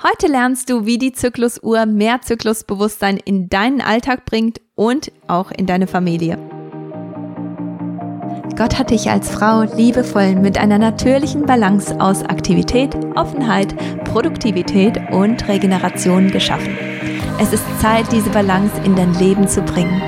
[0.00, 5.66] Heute lernst du, wie die Zyklusuhr mehr Zyklusbewusstsein in deinen Alltag bringt und auch in
[5.66, 6.38] deine Familie.
[8.56, 13.74] Gott hat dich als Frau liebevoll mit einer natürlichen Balance aus Aktivität, Offenheit,
[14.04, 16.78] Produktivität und Regeneration geschaffen.
[17.40, 20.00] Es ist Zeit, diese Balance in dein Leben zu bringen.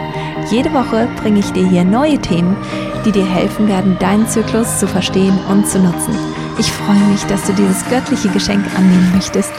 [0.53, 2.57] Jede Woche bringe ich dir hier neue Themen,
[3.05, 6.17] die dir helfen werden, deinen Zyklus zu verstehen und zu nutzen.
[6.61, 9.51] Ich freue mich, dass du dieses göttliche Geschenk annehmen möchtest.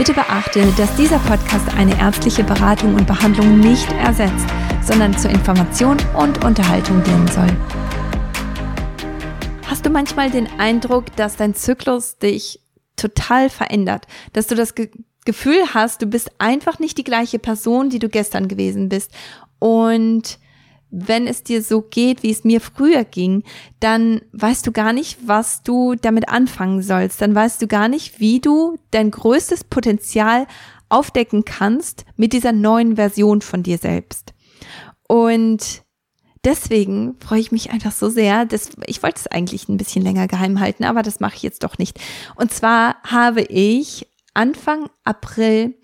[0.00, 4.46] Bitte beachte, dass dieser Podcast eine ärztliche Beratung und Behandlung nicht ersetzt,
[4.82, 7.48] sondern zur Information und Unterhaltung dienen soll.
[9.66, 12.60] Hast du manchmal den Eindruck, dass dein Zyklus dich
[12.96, 14.88] total verändert, dass du das Ge
[15.26, 19.12] Gefühl hast, du bist einfach nicht die gleiche Person, die du gestern gewesen bist
[19.58, 20.38] und
[20.90, 23.44] wenn es dir so geht, wie es mir früher ging,
[23.78, 27.22] dann weißt du gar nicht, was du damit anfangen sollst.
[27.22, 30.46] Dann weißt du gar nicht, wie du dein größtes Potenzial
[30.88, 34.34] aufdecken kannst mit dieser neuen Version von dir selbst.
[35.06, 35.82] Und
[36.44, 38.44] deswegen freue ich mich einfach so sehr.
[38.44, 41.62] dass ich wollte es eigentlich ein bisschen länger geheim halten, aber das mache ich jetzt
[41.62, 41.98] doch nicht.
[42.34, 45.74] Und zwar habe ich Anfang April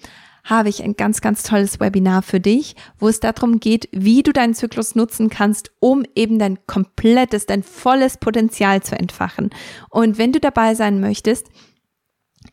[0.47, 4.33] habe ich ein ganz, ganz tolles Webinar für dich, wo es darum geht, wie du
[4.33, 9.51] deinen Zyklus nutzen kannst, um eben dein komplettes, dein volles Potenzial zu entfachen.
[9.91, 11.49] Und wenn du dabei sein möchtest,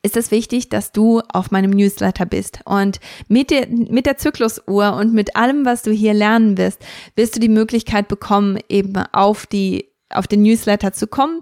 [0.02, 2.61] ist es wichtig, dass du auf meinem Newsletter bist.
[2.66, 6.83] Und mit der, mit der Zyklusuhr und mit allem, was du hier lernen wirst,
[7.16, 11.41] wirst du die Möglichkeit bekommen, eben auf die auf den Newsletter zu kommen,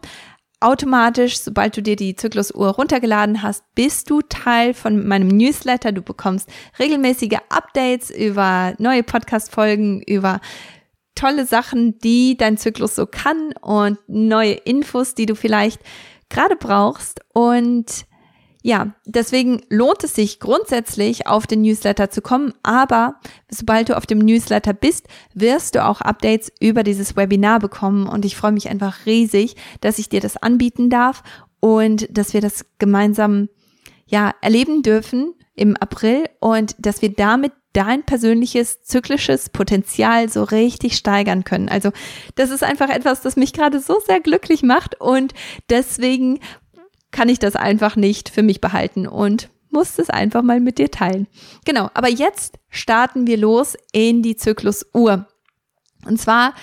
[0.62, 5.92] automatisch, sobald du dir die Zyklusuhr runtergeladen hast, bist du Teil von meinem Newsletter.
[5.92, 10.40] Du bekommst regelmäßige Updates über neue Podcast-Folgen, über
[11.16, 15.82] tolle Sachen, die dein Zyklus so kann und neue Infos, die du vielleicht
[16.30, 17.22] gerade brauchst.
[17.34, 18.06] Und
[18.62, 23.16] ja, deswegen lohnt es sich grundsätzlich auf den Newsletter zu kommen, aber
[23.50, 28.24] sobald du auf dem Newsletter bist, wirst du auch Updates über dieses Webinar bekommen und
[28.24, 31.24] ich freue mich einfach riesig, dass ich dir das anbieten darf
[31.60, 33.50] und dass wir das gemeinsam
[34.06, 40.98] ja erleben dürfen im April und dass wir damit dein persönliches zyklisches Potenzial so richtig
[40.98, 41.70] steigern können.
[41.70, 41.92] Also
[42.36, 45.34] das ist einfach etwas, das mich gerade so sehr glücklich macht und
[45.70, 46.40] deswegen
[47.12, 50.92] kann ich das einfach nicht für mich behalten und muss es einfach mal mit dir
[50.92, 51.28] teilen.
[51.66, 55.28] Genau, aber jetzt starten wir los in die Zyklusuhr.
[56.06, 56.54] Und zwar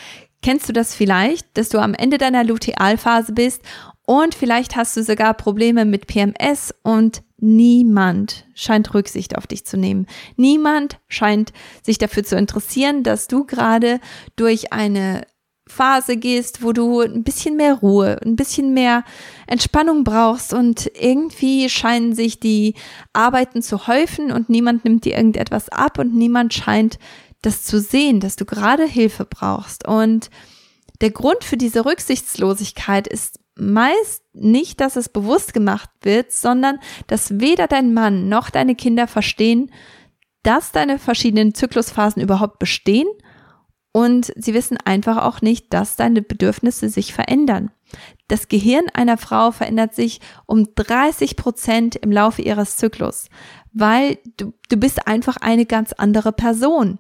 [0.43, 3.63] kennst du das vielleicht, dass du am Ende deiner Lutealphase bist
[4.07, 9.77] und vielleicht hast du sogar Probleme mit PMS und niemand scheint Rücksicht auf dich zu
[9.77, 10.07] nehmen.
[10.37, 14.01] Niemand scheint sich dafür zu interessieren, dass du gerade
[14.37, 15.27] durch eine
[15.69, 19.05] Phase gehst, wo du ein bisschen mehr Ruhe, ein bisschen mehr
[19.47, 22.75] Entspannung brauchst und irgendwie scheinen sich die
[23.13, 26.99] Arbeiten zu häufen und niemand nimmt dir irgendetwas ab und niemand scheint
[27.43, 29.87] das zu sehen, dass du gerade Hilfe brauchst.
[29.87, 30.31] Und
[31.01, 37.41] der Grund für diese Rücksichtslosigkeit ist meist nicht, dass es bewusst gemacht wird, sondern dass
[37.41, 39.73] weder dein Mann noch deine Kinder verstehen,
[40.43, 43.09] dass deine verschiedenen Zyklusphasen überhaupt bestehen
[43.93, 47.71] und sie wissen einfach auch nicht, dass deine Bedürfnisse sich verändern.
[48.29, 53.29] Das Gehirn einer Frau verändert sich um 30 Prozent im Laufe ihres Zyklus,
[53.73, 56.99] weil du, du bist einfach eine ganz andere Person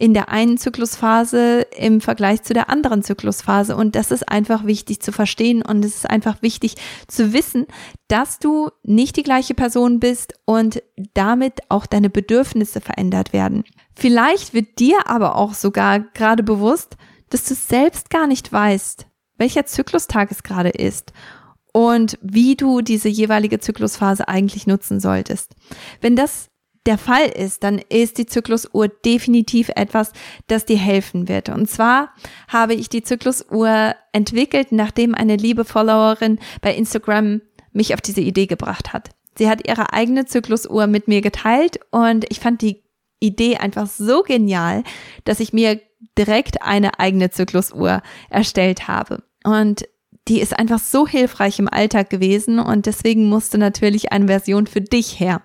[0.00, 3.76] in der einen Zyklusphase im Vergleich zu der anderen Zyklusphase.
[3.76, 6.76] Und das ist einfach wichtig zu verstehen und es ist einfach wichtig
[7.06, 7.66] zu wissen,
[8.08, 13.62] dass du nicht die gleiche Person bist und damit auch deine Bedürfnisse verändert werden.
[14.00, 16.96] Vielleicht wird dir aber auch sogar gerade bewusst,
[17.28, 19.06] dass du selbst gar nicht weißt,
[19.36, 21.12] welcher Zyklustag es gerade ist
[21.74, 25.54] und wie du diese jeweilige Zyklusphase eigentlich nutzen solltest.
[26.00, 26.48] Wenn das
[26.86, 30.12] der Fall ist, dann ist die Zyklusuhr definitiv etwas,
[30.46, 31.50] das dir helfen wird.
[31.50, 32.14] Und zwar
[32.48, 38.46] habe ich die Zyklusuhr entwickelt, nachdem eine liebe Followerin bei Instagram mich auf diese Idee
[38.46, 39.10] gebracht hat.
[39.36, 42.82] Sie hat ihre eigene Zyklusuhr mit mir geteilt und ich fand die
[43.20, 44.82] Idee einfach so genial,
[45.24, 45.80] dass ich mir
[46.18, 49.22] direkt eine eigene Zyklusuhr erstellt habe.
[49.44, 49.84] Und
[50.28, 54.80] die ist einfach so hilfreich im Alltag gewesen und deswegen musste natürlich eine Version für
[54.80, 55.42] dich her.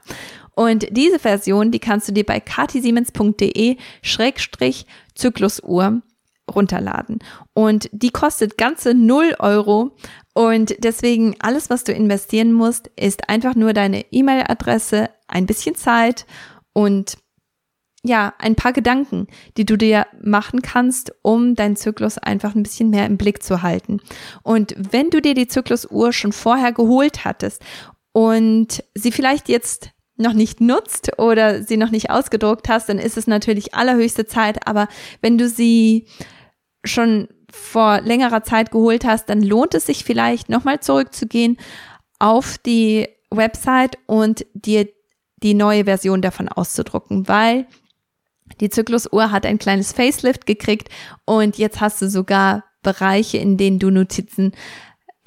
[0.55, 6.01] Und diese Version, die kannst du dir bei katisiemens.de Schrägstrich Zyklusuhr
[6.53, 7.19] runterladen.
[7.53, 9.95] Und die kostet ganze 0 Euro.
[10.33, 16.25] Und deswegen alles, was du investieren musst, ist einfach nur deine E-Mail-Adresse, ein bisschen Zeit
[16.73, 17.17] und
[18.05, 22.91] ja, ein paar Gedanken, die du dir machen kannst, um deinen Zyklus einfach ein bisschen
[22.91, 23.99] mehr im Blick zu halten.
[24.43, 27.63] Und wenn du dir die Zyklusuhr schon vorher geholt hattest
[28.11, 33.17] und sie vielleicht jetzt noch nicht nutzt oder sie noch nicht ausgedruckt hast, dann ist
[33.17, 34.67] es natürlich allerhöchste Zeit.
[34.67, 34.87] Aber
[35.21, 36.07] wenn du sie
[36.83, 41.57] schon vor längerer Zeit geholt hast, dann lohnt es sich vielleicht nochmal zurückzugehen
[42.19, 44.87] auf die Website und dir
[45.37, 47.65] die neue Version davon auszudrucken, weil
[48.61, 50.89] die Zyklusuhr hat ein kleines Facelift gekriegt
[51.25, 54.53] und jetzt hast du sogar Bereiche, in denen du Notizen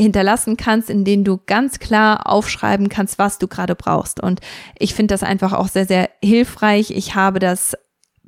[0.01, 4.23] hinterlassen kannst, in denen du ganz klar aufschreiben kannst, was du gerade brauchst.
[4.23, 4.41] Und
[4.79, 6.93] ich finde das einfach auch sehr, sehr hilfreich.
[6.93, 7.77] Ich habe das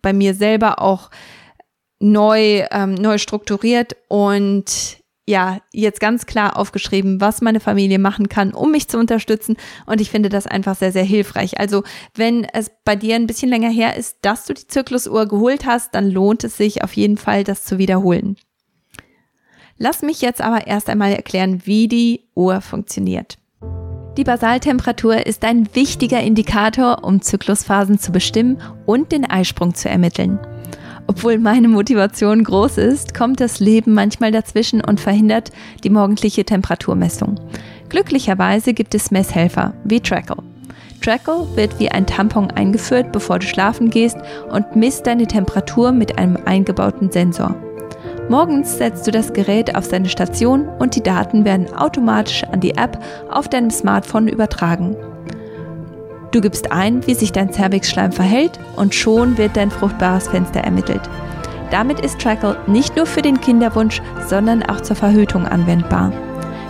[0.03, 1.11] bei mir selber auch
[2.01, 5.00] neu, ähm, neu strukturiert und
[5.31, 9.57] ja, jetzt ganz klar aufgeschrieben, was meine Familie machen kann, um mich zu unterstützen.
[9.87, 11.59] Und ich finde das einfach sehr, sehr hilfreich.
[11.59, 11.85] Also,
[12.15, 15.95] wenn es bei dir ein bisschen länger her ist, dass du die Zyklusuhr geholt hast,
[15.95, 18.37] dann lohnt es sich auf jeden Fall, das zu wiederholen.
[19.79, 23.39] Lass mich jetzt aber erst einmal erklären, wie die Uhr funktioniert.
[24.17, 30.39] Die Basaltemperatur ist ein wichtiger Indikator, um Zyklusphasen zu bestimmen und den Eisprung zu ermitteln.
[31.11, 35.51] Obwohl meine Motivation groß ist, kommt das Leben manchmal dazwischen und verhindert
[35.83, 37.35] die morgendliche Temperaturmessung.
[37.89, 40.37] Glücklicherweise gibt es Messhelfer wie Trackle.
[41.03, 44.19] Trackle wird wie ein Tampon eingeführt, bevor du schlafen gehst
[44.53, 47.57] und misst deine Temperatur mit einem eingebauten Sensor.
[48.29, 52.77] Morgens setzt du das Gerät auf seine Station und die Daten werden automatisch an die
[52.77, 54.95] App auf deinem Smartphone übertragen.
[56.33, 61.01] Du gibst ein, wie sich dein Cervixschleim verhält und schon wird dein fruchtbares Fenster ermittelt.
[61.71, 66.13] Damit ist Trackle nicht nur für den Kinderwunsch, sondern auch zur Verhütung anwendbar.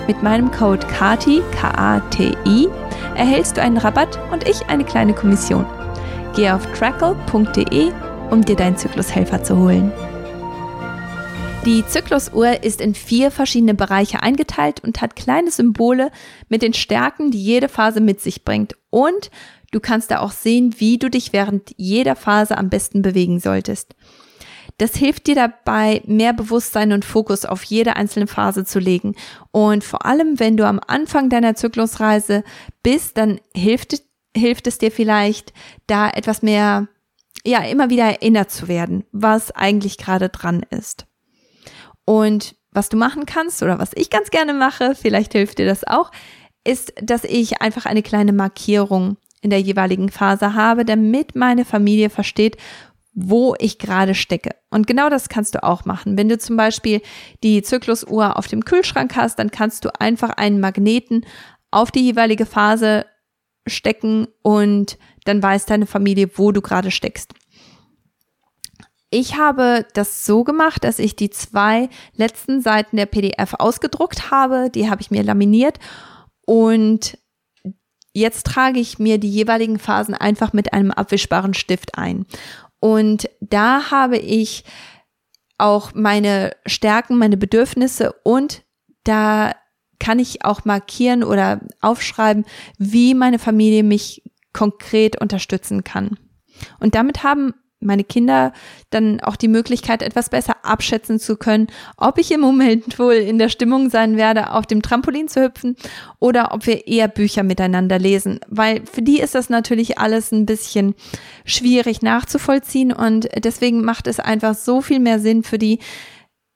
[0.07, 2.69] Mit meinem Code KATI, K-A-T-I,
[3.17, 5.67] erhältst du einen Rabatt und ich eine kleine Kommission.
[6.35, 7.93] Geh auf trackle.de,
[8.31, 9.93] um dir deinen Zyklushelfer zu holen.
[11.67, 16.11] Die Zyklusuhr ist in vier verschiedene Bereiche eingeteilt und hat kleine Symbole
[16.49, 18.77] mit den Stärken, die jede Phase mit sich bringt.
[18.89, 19.31] Und
[19.71, 23.95] du kannst da auch sehen, wie du dich während jeder Phase am besten bewegen solltest.
[24.79, 29.15] Das hilft dir dabei, mehr Bewusstsein und Fokus auf jede einzelne Phase zu legen.
[29.51, 32.43] Und vor allem, wenn du am Anfang deiner Zyklusreise
[32.83, 34.03] bist, dann hilft,
[34.35, 35.53] hilft es dir vielleicht,
[35.87, 36.89] da etwas mehr,
[37.45, 41.10] ja, immer wieder erinnert zu werden, was eigentlich gerade dran ist.
[42.11, 45.87] Und was du machen kannst oder was ich ganz gerne mache, vielleicht hilft dir das
[45.87, 46.11] auch,
[46.65, 52.11] ist, dass ich einfach eine kleine Markierung in der jeweiligen Phase habe, damit meine Familie
[52.11, 52.57] versteht,
[53.13, 54.57] wo ich gerade stecke.
[54.71, 56.19] Und genau das kannst du auch machen.
[56.19, 57.01] Wenn du zum Beispiel
[57.45, 61.25] die Zyklusuhr auf dem Kühlschrank hast, dann kannst du einfach einen Magneten
[61.71, 63.07] auf die jeweilige Phase
[63.69, 67.35] stecken und dann weiß deine Familie, wo du gerade steckst.
[69.11, 74.71] Ich habe das so gemacht, dass ich die zwei letzten Seiten der PDF ausgedruckt habe.
[74.71, 75.79] Die habe ich mir laminiert
[76.47, 77.19] und
[78.13, 82.25] jetzt trage ich mir die jeweiligen Phasen einfach mit einem abwischbaren Stift ein.
[82.79, 84.65] Und da habe ich
[85.59, 88.63] auch meine Stärken, meine Bedürfnisse und
[89.05, 89.53] da
[89.99, 92.47] kann ich auch markieren oder aufschreiben,
[92.79, 94.23] wie meine Familie mich
[94.53, 96.17] konkret unterstützen kann.
[96.79, 98.53] Und damit haben meine Kinder
[98.91, 103.39] dann auch die Möglichkeit, etwas besser abschätzen zu können, ob ich im Moment wohl in
[103.39, 105.77] der Stimmung sein werde, auf dem Trampolin zu hüpfen
[106.19, 108.41] oder ob wir eher Bücher miteinander lesen.
[108.49, 110.95] Weil für die ist das natürlich alles ein bisschen
[111.45, 115.79] schwierig nachzuvollziehen und deswegen macht es einfach so viel mehr Sinn für die,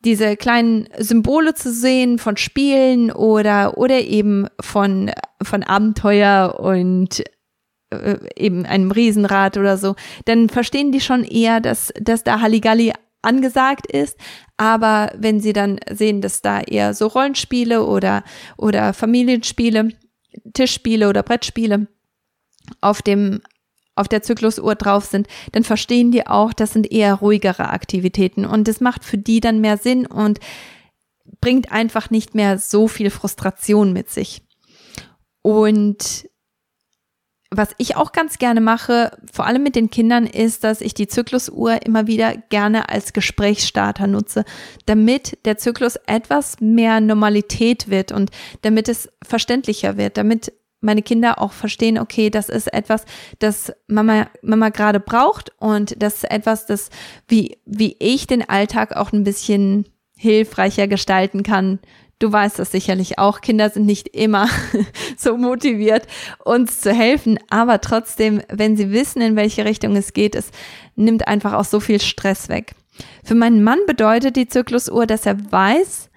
[0.04, 5.10] diese kleinen Symbole zu sehen von Spielen oder, oder eben von,
[5.42, 7.24] von Abenteuer und
[7.94, 12.92] äh, eben einem Riesenrad oder so, dann verstehen die schon eher, dass, dass da Halligalli
[13.22, 14.18] angesagt ist.
[14.56, 18.22] Aber wenn sie dann sehen, dass da eher so Rollenspiele oder,
[18.56, 19.90] oder Familienspiele,
[20.52, 21.88] Tischspiele oder Brettspiele
[22.80, 23.40] auf dem,
[23.94, 28.68] auf der Zyklusuhr drauf sind, dann verstehen die auch, das sind eher ruhigere Aktivitäten und
[28.68, 30.40] das macht für die dann mehr Sinn und
[31.40, 34.42] bringt einfach nicht mehr so viel Frustration mit sich.
[35.42, 36.28] Und
[37.50, 41.06] was ich auch ganz gerne mache, vor allem mit den Kindern, ist, dass ich die
[41.06, 44.44] Zyklusuhr immer wieder gerne als Gesprächsstarter nutze,
[44.86, 48.30] damit der Zyklus etwas mehr Normalität wird und
[48.62, 53.04] damit es verständlicher wird, damit meine Kinder auch verstehen, okay, das ist etwas,
[53.38, 56.90] das Mama, Mama gerade braucht und das ist etwas, das,
[57.26, 59.86] wie, wie ich den Alltag auch ein bisschen
[60.16, 61.80] hilfreicher gestalten kann
[62.24, 63.42] Du weißt das sicherlich auch.
[63.42, 64.48] Kinder sind nicht immer
[65.18, 66.06] so motiviert,
[66.42, 67.38] uns zu helfen.
[67.50, 70.48] Aber trotzdem, wenn sie wissen, in welche Richtung es geht, es
[70.96, 72.76] nimmt einfach auch so viel Stress weg.
[73.24, 76.08] Für meinen Mann bedeutet die Zyklusuhr, dass er weiß,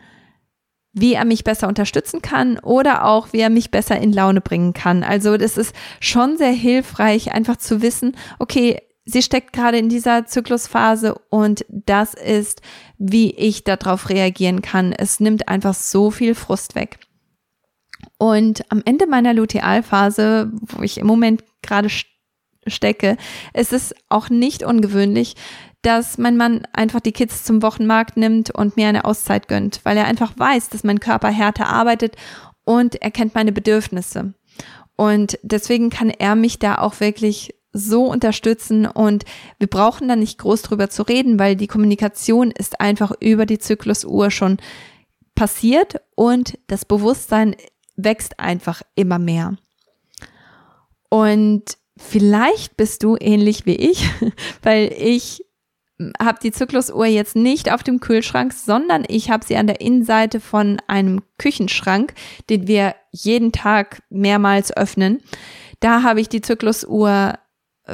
[0.93, 4.71] wie er mich besser unterstützen kann oder auch wie er mich besser in Laune bringen
[4.71, 5.03] kann.
[5.03, 10.25] Also das ist schon sehr hilfreich, einfach zu wissen, okay, sie steckt gerade in dieser
[10.25, 12.61] Zyklusphase und das ist,
[12.97, 14.91] wie ich darauf reagieren kann.
[14.91, 16.99] Es nimmt einfach so viel Frust weg.
[18.19, 21.89] Und am Ende meiner Lutealphase, wo ich im Moment gerade
[22.67, 23.17] stecke,
[23.53, 25.35] ist es auch nicht ungewöhnlich,
[25.81, 29.95] dass mein Mann einfach die Kids zum Wochenmarkt nimmt und mir eine Auszeit gönnt, weil
[29.95, 32.17] er einfach weiß, dass mein Körper härter arbeitet
[32.65, 34.33] und er kennt meine Bedürfnisse.
[34.97, 39.23] Und deswegen kann er mich da auch wirklich so unterstützen und
[39.59, 43.59] wir brauchen da nicht groß drüber zu reden, weil die Kommunikation ist einfach über die
[43.59, 44.57] Zyklusuhr schon
[45.35, 47.55] passiert und das Bewusstsein
[47.95, 49.55] wächst einfach immer mehr.
[51.09, 51.63] Und
[51.97, 54.09] vielleicht bist du ähnlich wie ich,
[54.63, 55.43] weil ich
[56.19, 60.39] habe die Zyklusuhr jetzt nicht auf dem Kühlschrank, sondern ich habe sie an der Innenseite
[60.39, 62.13] von einem Küchenschrank,
[62.49, 65.21] den wir jeden Tag mehrmals öffnen.
[65.79, 67.39] Da habe ich die Zyklusuhr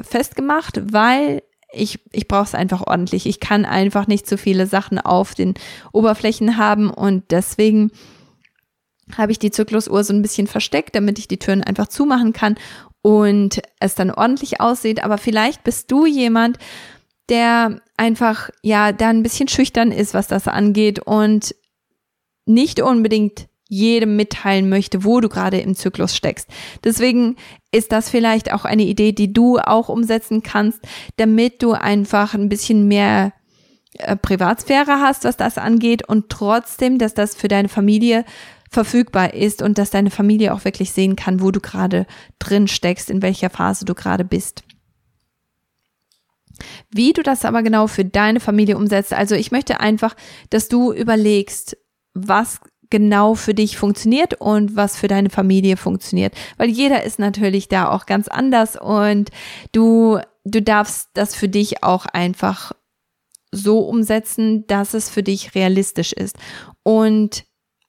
[0.02, 3.26] festgemacht, weil ich, ich brauche es einfach ordentlich.
[3.26, 5.56] Ich kann einfach nicht so viele Sachen auf den
[5.92, 7.92] Oberflächen haben und deswegen
[9.18, 12.56] habe ich die Zyklusuhr so ein bisschen versteckt, damit ich die Türen einfach zumachen kann
[13.02, 15.04] und es dann ordentlich aussieht.
[15.04, 16.58] Aber vielleicht bist du jemand,
[17.30, 21.56] der einfach, ja, da ein bisschen schüchtern ist, was das angeht und
[22.46, 26.50] nicht unbedingt jedem mitteilen möchte, wo du gerade im Zyklus steckst.
[26.84, 27.36] Deswegen
[27.72, 30.80] ist das vielleicht auch eine Idee, die du auch umsetzen kannst,
[31.18, 33.34] damit du einfach ein bisschen mehr
[33.98, 38.25] äh, Privatsphäre hast, was das angeht und trotzdem, dass das für deine Familie
[38.70, 42.06] verfügbar ist und dass deine Familie auch wirklich sehen kann, wo du gerade
[42.39, 44.63] drin steckst, in welcher Phase du gerade bist.
[46.89, 50.15] Wie du das aber genau für deine Familie umsetzt, also ich möchte einfach,
[50.50, 51.77] dass du überlegst,
[52.13, 52.60] was
[52.94, 57.90] genau für dich funktioniert und was für deine Familie funktioniert, weil jeder ist natürlich da
[57.90, 59.32] auch ganz anders und
[59.72, 62.72] du du darfst das für dich auch einfach
[63.52, 66.38] so umsetzen, dass es für dich realistisch ist.
[66.84, 67.46] Und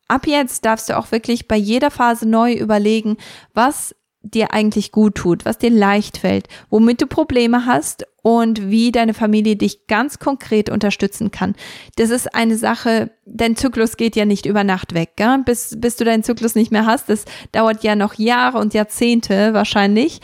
[0.08, 3.18] ab jetzt darfst du auch wirklich bei jeder Phase neu überlegen,
[3.52, 8.90] was dir eigentlich gut tut, was dir leicht fällt, womit du Probleme hast und wie
[8.90, 11.54] deine Familie dich ganz konkret unterstützen kann.
[11.96, 15.42] Das ist eine Sache, dein Zyklus geht ja nicht über Nacht weg, gell?
[15.44, 17.10] Bis, bis du deinen Zyklus nicht mehr hast.
[17.10, 20.20] Das dauert ja noch Jahre und Jahrzehnte wahrscheinlich.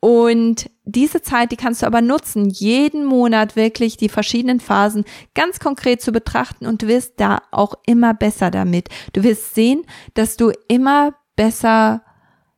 [0.00, 5.60] Und diese Zeit, die kannst du aber nutzen, jeden Monat wirklich die verschiedenen Phasen ganz
[5.60, 8.88] konkret zu betrachten und du wirst da auch immer besser damit.
[9.14, 12.03] Du wirst sehen, dass du immer besser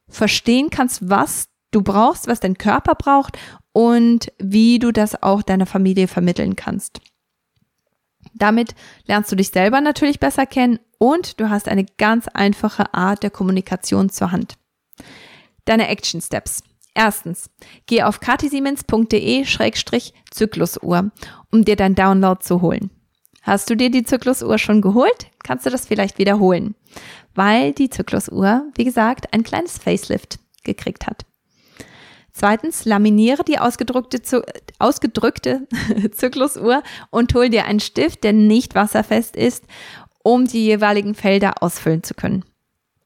[0.09, 3.39] verstehen kannst, was du brauchst, was dein Körper braucht
[3.73, 7.01] und wie du das auch deiner Familie vermitteln kannst.
[8.35, 8.75] Damit
[9.07, 13.31] lernst du dich selber natürlich besser kennen und du hast eine ganz einfache Art der
[13.31, 14.57] Kommunikation zur Hand.
[15.65, 16.63] Deine Action Steps.
[16.95, 17.49] Erstens,
[17.87, 21.11] geh auf katisiemens.de-zyklusuhr,
[21.53, 22.91] um dir dein Download zu holen.
[23.47, 25.29] Hast du dir die Zyklusuhr schon geholt?
[25.45, 26.75] Kannst du das vielleicht wiederholen?
[27.37, 31.25] Weil die Zyklusuhr, wie gesagt, ein kleines Facelift gekriegt hat.
[32.33, 34.21] Zweitens, laminiere die ausgedruckte,
[34.81, 35.69] ausgedrückte
[36.11, 39.65] Zyklusuhr und hol dir einen Stift, der nicht wasserfest ist,
[40.25, 42.45] um die jeweiligen Felder ausfüllen zu können.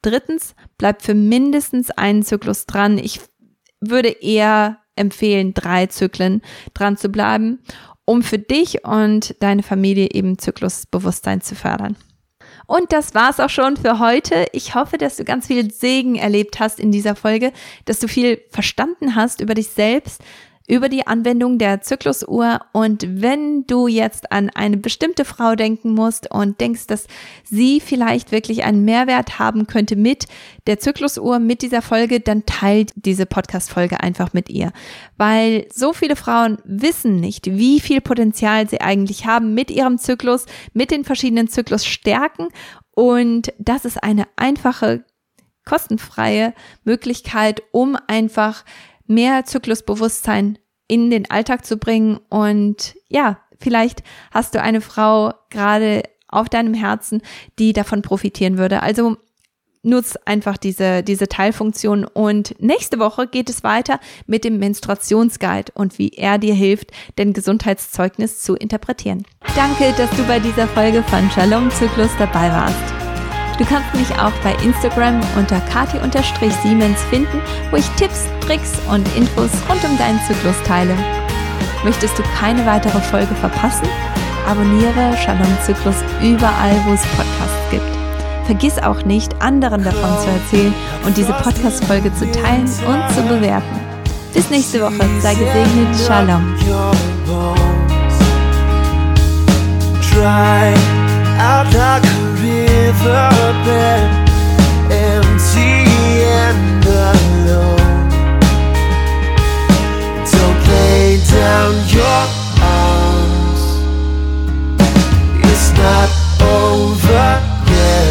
[0.00, 2.96] Drittens, bleib für mindestens einen Zyklus dran.
[2.96, 3.20] Ich
[3.78, 6.40] würde eher empfehlen, drei Zyklen
[6.72, 7.60] dran zu bleiben
[8.10, 11.94] um für dich und deine Familie eben Zyklusbewusstsein zu fördern.
[12.66, 14.46] Und das war's auch schon für heute.
[14.52, 17.52] Ich hoffe, dass du ganz viel Segen erlebt hast in dieser Folge,
[17.84, 20.22] dass du viel verstanden hast über dich selbst,
[20.70, 22.60] über die Anwendung der Zyklusuhr.
[22.72, 27.08] Und wenn du jetzt an eine bestimmte Frau denken musst und denkst, dass
[27.42, 30.26] sie vielleicht wirklich einen Mehrwert haben könnte mit
[30.68, 34.72] der Zyklusuhr, mit dieser Folge, dann teilt diese Podcast-Folge einfach mit ihr.
[35.16, 40.46] Weil so viele Frauen wissen nicht, wie viel Potenzial sie eigentlich haben mit ihrem Zyklus,
[40.72, 42.46] mit den verschiedenen Zyklusstärken.
[42.94, 45.04] Und das ist eine einfache,
[45.64, 48.64] kostenfreie Möglichkeit, um einfach
[49.10, 52.20] mehr Zyklusbewusstsein in den Alltag zu bringen.
[52.30, 57.20] Und ja, vielleicht hast du eine Frau gerade auf deinem Herzen,
[57.58, 58.82] die davon profitieren würde.
[58.82, 59.16] Also
[59.82, 62.04] nutz einfach diese, diese Teilfunktion.
[62.04, 67.32] Und nächste Woche geht es weiter mit dem Menstruationsguide und wie er dir hilft, dein
[67.32, 69.24] Gesundheitszeugnis zu interpretieren.
[69.56, 73.09] Danke, dass du bei dieser Folge von Shalom Zyklus dabei warst.
[73.60, 79.50] Du kannst mich auch bei Instagram unter kati-siemens finden, wo ich Tipps, Tricks und Infos
[79.68, 80.94] rund um deinen Zyklus teile.
[81.84, 83.86] Möchtest du keine weitere Folge verpassen?
[84.48, 87.84] Abonniere Shalom Zyklus überall, wo es Podcasts gibt.
[88.46, 90.74] Vergiss auch nicht, anderen davon zu erzählen
[91.04, 93.78] und diese Podcast-Folge zu teilen und zu bewerten.
[94.32, 95.04] Bis nächste Woche.
[95.20, 95.94] Sei gesegnet.
[96.06, 96.56] Shalom.
[101.42, 104.10] Out like a riverbed,
[104.92, 105.88] empty
[106.44, 108.08] and alone.
[110.30, 112.22] Don't lay down your
[112.60, 113.62] arms.
[115.48, 116.10] It's not
[116.42, 117.50] over.
[117.70, 118.10] yet.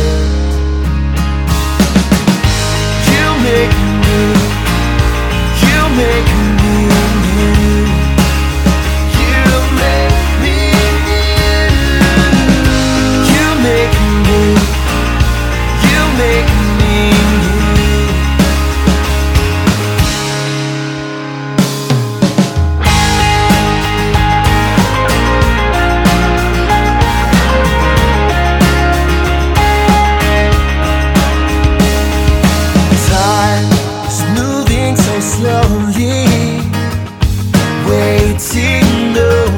[3.09, 3.78] You make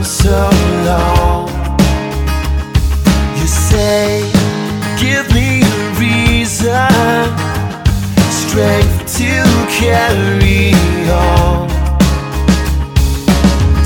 [0.04, 0.50] so
[0.86, 1.50] long.
[3.38, 4.30] You say,
[5.00, 7.30] give me a reason,
[8.30, 9.32] strength to
[9.80, 10.74] carry
[11.10, 11.68] on.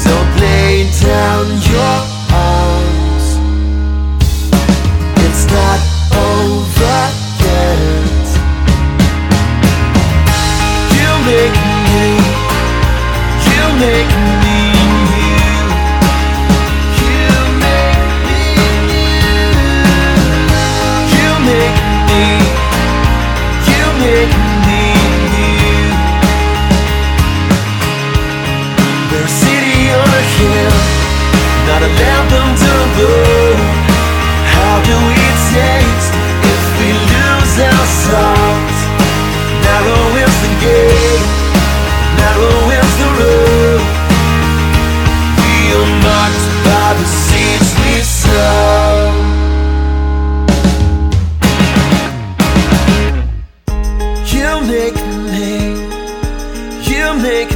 [0.03, 2.14] Don't lay down your
[54.75, 54.95] make
[55.31, 55.55] me,
[56.89, 57.54] you make